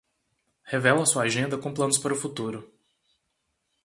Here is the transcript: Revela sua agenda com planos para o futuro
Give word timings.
Revela 0.63 1.05
sua 1.05 1.25
agenda 1.25 1.59
com 1.59 1.71
planos 1.71 1.99
para 1.99 2.11
o 2.11 2.15
futuro 2.15 2.67